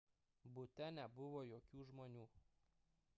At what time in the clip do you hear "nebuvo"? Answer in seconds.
0.95-1.43